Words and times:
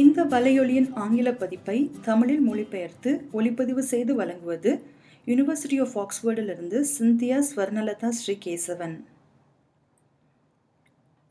இந்த 0.00 0.20
வலையொலியின் 0.24 0.86
ஆங்கில 0.94 1.30
பதிப்பை 1.32 1.78
தமிழில் 2.00 2.44
மொழிபெயர்த்து 2.46 3.10
ஒளிப்பதிவு 3.32 3.82
செய்து 3.90 4.12
வழங்குவது 4.14 4.70
யுனிவர்சிட்டி 5.26 5.78
ஆஃப் 5.84 5.96
ஆக்ஸ்போர்டிலிருந்து 6.02 6.78
சிந்தியா 6.98 7.38
ஸ்வர்ணலதா 7.48 8.08
ஸ்ரீகேசவன். 8.18 8.94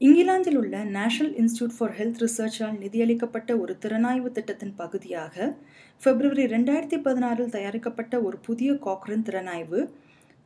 இங்கிலாந்தில் 0.02 0.58
உள்ள 0.58 0.84
நேஷனல் 0.98 1.34
இன்ஸ்டிடியூட் 1.36 1.76
ஃபார் 1.78 1.96
ஹெல்த் 1.98 2.22
ரிசர்ச்சால் 2.24 2.78
நிதியளிக்கப்பட்ட 2.84 3.58
ஒரு 3.60 3.78
திறனாய்வு 3.86 4.32
திட்டத்தின் 4.32 4.76
பகுதியாக 4.76 5.48
பிப்ரவரி 6.02 6.46
ரெண்டாயிரத்தி 6.46 7.00
பதினாறில் 7.08 7.54
தயாரிக்கப்பட்ட 7.58 8.22
ஒரு 8.22 8.40
புதிய 8.40 8.74
காக்ரன் 8.86 9.26
திறனாய்வு 9.30 9.82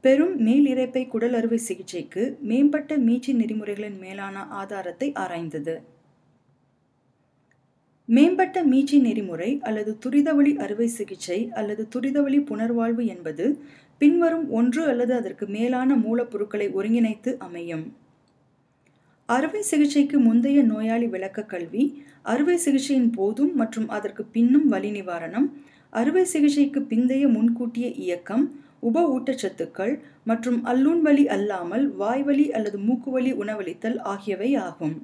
பெரும் 0.03 0.35
மேல் 0.37 0.65
இறைப்பை 0.65 1.07
குடல் 1.07 1.33
அறுவை 1.33 1.57
சிகிச்சைக்கு 1.57 2.23
மேம்பட்ட 2.41 2.97
மீட்சி 2.97 3.33
நெறிமுறைகளின் 3.33 3.99
மேலான 3.99 4.45
ஆதாரத்தை 4.61 5.09
ஆராய்ந்தது. 5.15 5.75
மேம்பட்ட 8.09 8.57
மீட்சி 8.63 8.97
நெறிமுறை 8.99 9.51
அல்லது 9.67 9.91
துரிதவழி 10.03 10.51
அறுவை 10.63 10.87
சிகிச்சை 10.87 11.37
அல்லது 11.59 11.83
துரிதவழி 11.93 12.39
புனர்வாழ்வு 12.49 13.03
என்பது 13.13 13.45
பின்வரும் 14.01 14.43
ஒன்று 14.49 14.81
அல்லது 14.91 15.13
அதற்கு 15.15 15.45
மேலான 15.55 15.95
மூலப்பொருட்களை 15.95 16.67
ஒருங்கிணைத்து 16.77 17.31
அமையும். 17.37 17.85
அறுவை 19.29 19.61
சிகிச்சைக்கு 19.61 20.19
முந்தைய 20.19 20.59
நோயாளி 20.63 21.07
விளக்க 21.15 21.45
கல்வி 21.53 21.83
அறுவை 22.33 22.57
சிகிச்சையின் 22.65 23.09
போதும் 23.17 23.53
மற்றும் 23.55 23.87
அதற்கு 23.89 24.25
பின்னும் 24.35 24.67
வலி 24.67 24.91
நிவாரணம் 24.91 25.47
அறுவை 25.93 26.25
சிகிச்சைக்கு 26.33 26.79
பிந்தைய 26.91 27.25
முன்கூட்டிய 27.35 27.89
இயக்கம் 28.05 28.45
உப 28.79 29.03
ஊட்டச்சத்துக்கள் 29.15 29.93
மற்றும் 30.23 30.61
அல்லூன் 30.65 31.01
வலி 31.01 31.27
அல்லாமல் 31.37 31.85
வாய்வலி 31.99 32.47
அல்லது 32.51 32.79
மூக்குவலி 32.87 33.33
உணவளித்தல் 33.43 33.99
ஆகியவை 34.13 34.51
ஆகும். 34.67 34.95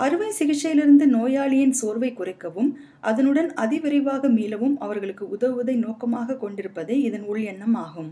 அறுவை 0.00 0.28
சிகிச்சையிலிருந்து 0.30 1.04
நோயாளியின் 1.06 1.72
சோர்வை 1.72 2.10
குறைக்கவும் 2.12 2.70
அதனுடன் 3.00 3.50
அதிவிரைவாக 3.54 4.28
மீளவும் 4.28 4.76
அவர்களுக்கு 4.78 5.24
உதவுவதை 5.28 5.76
நோக்கமாக 5.76 6.36
கொண்டிருப்பதே 6.36 6.96
இதன் 7.00 7.24
உள் 7.24 7.42
எண்ணம் 7.42 7.74
ஆகும் 7.74 8.10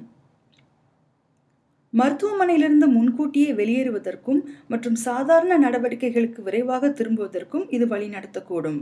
மருத்துவமனையிலிருந்து 1.92 2.86
முன்கூட்டியே 2.86 3.50
வெளியேறுவதற்கும் 3.52 4.40
மற்றும் 4.68 4.98
சாதாரண 5.06 5.58
நடவடிக்கைகளுக்கு 5.58 6.40
விரைவாக 6.42 6.88
திரும்புவதற்கும் 6.88 7.66
இது 7.68 7.86
வழிநடத்தக்கூடும். 7.86 8.80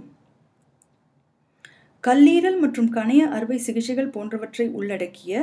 கல்லீரல் 2.04 2.56
மற்றும் 2.58 2.88
கணைய 2.94 3.22
அறுவை 3.28 3.58
சிகிச்சைகள் 3.58 4.10
போன்றவற்றை 4.10 4.64
உள்ளடக்கிய 4.68 5.34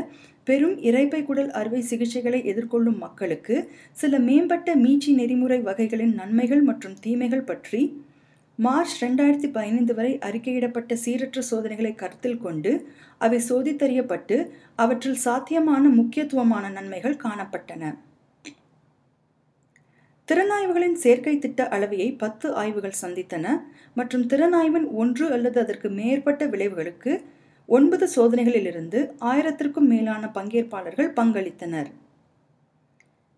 பெரும் 0.47 0.75
இறைப்பை 0.79 1.25
குடல் 1.25 1.51
அறுவை 1.51 1.81
சிகிச்சைகளை 1.81 2.39
எதிர்கொள்ளும் 2.43 2.97
மக்களுக்கு 2.97 3.55
சில 3.91 4.19
மேம்பட்ட 4.19 4.75
மீட்சி 4.75 5.11
நெறிமுறை 5.11 5.59
வகைகளின் 5.61 6.13
நன்மைகள் 6.13 6.61
மற்றும் 6.61 6.97
தீமைகள் 6.99 7.41
பற்றி 7.41 7.81
மார்ச் 8.59 8.95
ரெண்டாயிரத்தி 9.03 9.49
பதினைந்து 9.51 9.93
வரை 9.93 10.13
அறிக்கையிடப்பட்ட 10.19 10.93
சீரற்ற 11.03 11.39
சோதனைகளை 11.39 11.93
கருத்தில் 11.95 12.41
கொண்டு 12.41 12.71
அவை 13.17 13.39
சோதித்தறியப்பட்டு 13.49 14.37
அவற்றில் 14.75 15.21
சாத்தியமான 15.25 15.83
முக்கியத்துவமான 15.89 16.69
நன்மைகள் 16.69 17.21
காணப்பட்டன. 17.23 17.83
திறனாய்வுகளின் 20.29 20.97
சேர்க்கை 21.03 21.39
திட்ட 21.39 21.61
அளவையை 21.75 22.07
பத்து 22.17 22.47
ஆய்வுகள் 22.53 22.99
சந்தித்தன 23.01 23.45
மற்றும் 23.93 24.25
திறனாய்வின் 24.27 24.85
ஒன்று 24.91 25.31
அல்லது 25.31 25.57
அதற்கு 25.59 25.89
மேற்பட்ட 25.89 26.45
விளைவுகளுக்கு 26.45 27.13
ஒன்பது 27.69 28.05
சோதனைகளிலிருந்து 28.15 28.99
ஆயிரத்திற்கும் 29.31 29.87
மேலான 29.93 30.29
பங்கேற்பாளர்கள் 30.33 31.09
பங்களித்தனர். 31.19 31.89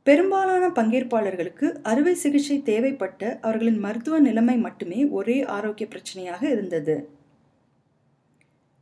பெரும்பாலான 0.08 0.68
பங்கேற்பாளர்களுக்கு 0.68 1.68
அறுவை 1.82 2.14
சிகிச்சை 2.16 2.58
தேவைப்பட்ட 2.64 3.40
அவர்களின் 3.42 3.80
மருத்துவ 3.80 4.20
நிலைமை 4.20 4.58
மட்டுமே 4.58 5.06
ஒரே 5.20 5.38
ஆரோக்கிய 5.58 5.88
பிரச்சனையாக 5.90 6.44
இருந்தது. 6.50 6.96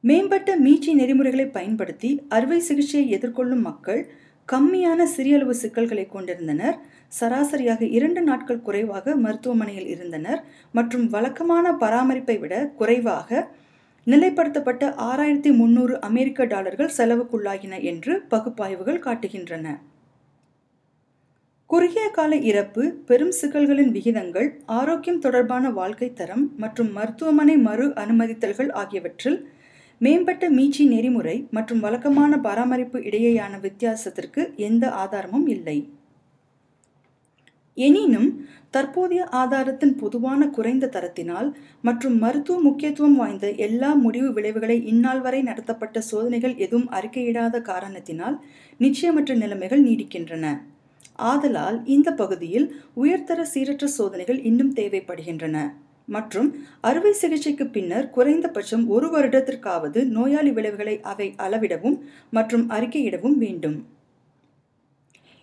மேம்பட்ட 0.04 0.56
மீட்சி 0.56 0.94
நெறிமுறைகளை 0.94 1.48
பயன்படுத்தி 1.58 2.12
அறுவை 2.30 2.60
சிகிச்சையை 2.60 3.08
எதிர்கொள்ளும் 3.18 3.66
மக்கள் 3.70 4.02
கம்மியான 4.50 5.04
சிறியளவு 5.04 5.54
சிக்கல்களை 5.56 6.06
கொண்டிருந்தனர். 6.06 6.78
சராசரியாக 7.20 7.82
இரண்டு 7.98 8.22
நாட்கள் 8.22 8.62
குறைவாக 8.62 9.16
மருத்துவமனையில் 9.16 9.88
இருந்தனர் 9.88 10.42
மற்றும் 10.72 11.06
வழக்கமான 11.10 11.72
பராமரிப்பை 11.72 12.38
விட 12.40 12.56
குறைவாக 12.80 13.48
நிலைப்படுத்தப்பட்ட 14.08 14.84
ஆறாயிரத்தி 15.10 15.52
முன்னூறு 15.56 16.00
அமெரிக்க 16.00 16.46
டாலர்கள் 16.46 16.96
செலவுக்குள்ளாகின 16.98 17.80
என்று 17.82 18.14
பகுப்பாய்வுகள் 18.30 19.04
காட்டுகின்றன. 19.06 19.68
குறுகிய 21.70 22.06
கால 22.10 22.36
இறப்பு 22.50 22.84
பெரும் 23.06 23.34
சிக்கல்களின் 23.42 23.92
விகிதங்கள் 23.92 24.48
ஆரோக்கியம் 24.66 25.20
தொடர்பான 25.20 25.70
வாழ்க்கை 25.70 26.10
தரம் 26.14 26.46
மற்றும் 26.58 26.92
மருத்துவமனை 26.92 27.58
மறு 27.58 27.88
அனுமதித்தல்கள் 28.04 28.72
ஆகியவற்றில் 28.72 29.40
மேம்பட்ட 30.02 30.50
மீட்சி 30.50 30.84
நெறிமுறை 30.86 31.48
மற்றும் 31.52 31.80
வழக்கமான 31.80 32.40
பராமரிப்பு 32.40 33.00
இடையேயான 33.00 33.54
வித்தியாசத்திற்கு 33.60 34.56
எந்த 34.56 34.92
ஆதாரமும் 34.92 35.48
இல்லை. 35.48 35.92
எனினும் 37.74 38.30
தற்போதைய 38.72 39.26
ஆதாரத்தின் 39.26 39.94
பொதுவான 39.98 40.48
குறைந்த 40.48 40.90
தரத்தினால் 40.94 41.50
மற்றும் 41.82 42.18
மருத்துவ 42.18 42.62
முக்கியத்துவம் 42.62 43.16
வாய்ந்த 43.16 43.52
எல்லா 43.68 43.94
முடிவு 43.94 44.34
விளைவுகளை 44.34 44.78
இந்நாள் 44.86 45.22
வரை 45.22 45.42
நடத்தப்பட்ட 45.42 46.02
சோதனைகள் 46.02 46.56
எதுவும் 46.56 46.90
அறிக்கையிடாத 46.92 47.62
காரணத்தினால் 47.62 48.38
நிச்சயமற்ற 48.80 49.36
நிலைமைகள் 49.36 49.84
நீடிக்கின்றன. 49.84 50.46
ஆதலால் 51.16 51.86
இந்த 51.86 52.10
பகுதியில் 52.14 52.68
உயர்தர 52.94 53.46
சீரற்ற 53.54 53.86
சோதனைகள் 53.86 54.42
இன்னும் 54.44 54.74
தேவைப்படுகின்றன. 54.74 55.58
மற்றும் 56.16 56.50
அறுவை 56.90 57.14
சிகிச்சைக்கு 57.22 57.68
பின்னர் 57.76 58.10
குறைந்தபட்சம் 58.16 58.84
ஒரு 58.96 59.08
வருடத்திற்காவது 59.14 60.02
நோயாளி 60.18 60.52
விளைவுகளை 60.58 60.98
அவை 61.12 61.30
அளவிடவும் 61.46 61.98
மற்றும் 62.38 62.66
அறிக்கையிடவும் 62.78 63.40
வேண்டும். 63.46 63.80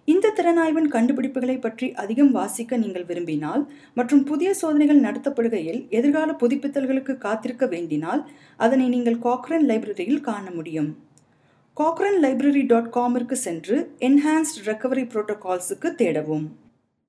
இந்த 0.09 0.33
திறனாய்வின் 0.39 0.91
கண்டுபிடிப்புகளை 0.93 1.55
பற்றி 1.63 1.87
அதிகம் 2.03 2.31
வாசிக்க 2.37 2.77
நீங்கள் 2.83 3.07
விரும்பினால் 3.09 3.63
மற்றும் 3.99 4.23
புதிய 4.29 4.51
சோதனைகள் 4.61 5.01
நடத்தப்படுகையில் 5.07 5.81
எதிர்கால 5.99 6.37
புதுப்பித்தல்களுக்கு 6.43 7.15
காத்திருக்க 7.25 7.67
வேண்டினால் 7.73 8.23
அதனை 8.67 8.87
நீங்கள் 8.95 9.19
காக்ரன் 9.27 9.67
லைப்ரரியில் 9.71 10.23
காண 10.29 10.45
முடியும். 10.59 10.91
காக்ரன் 11.77 12.21
லைப்ரரி 12.25 12.63
டாட் 12.73 12.93
காமிற்கு 12.97 13.37
சென்று 13.47 13.79
என்ஹான்ஸ்ட் 14.09 14.61
ரெக்கவரி 14.69 15.05
புரோட்டோகால்ஸுக்கு 15.15 15.91
தேடவும். 16.03 16.47